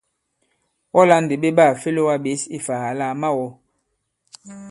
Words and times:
Wɔ 0.93 1.01
lā 1.09 1.17
ndì 1.23 1.35
ɓe 1.41 1.49
ɓaà 1.57 1.71
fe 1.81 1.89
lōgā 1.97 2.15
ɓěs 2.23 2.41
ifà 2.57 2.75
àlà 2.89 3.05
à 3.11 3.15
ma-wɔ̃! 3.21 3.49